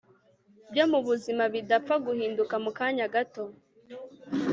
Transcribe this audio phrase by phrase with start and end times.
[0.71, 3.43] byo mu buzima bidapfa guhinduka mu kanya gato